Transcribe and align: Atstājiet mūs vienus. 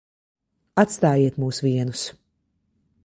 Atstājiet 0.83 1.37
mūs 1.43 1.61
vienus. 1.67 2.07